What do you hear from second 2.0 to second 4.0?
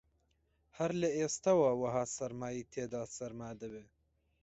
سەرمای تێدا سەرما دەبێ